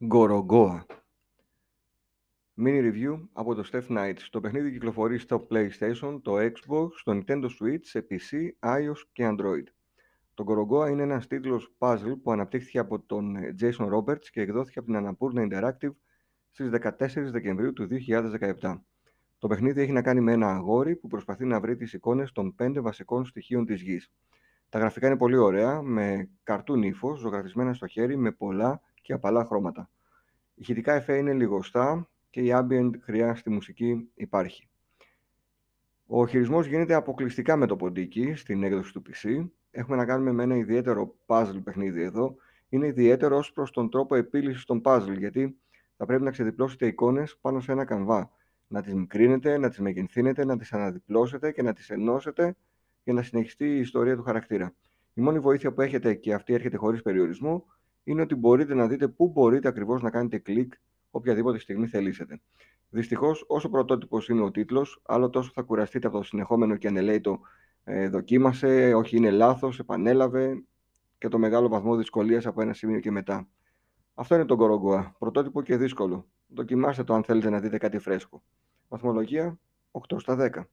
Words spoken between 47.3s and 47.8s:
πάνω σε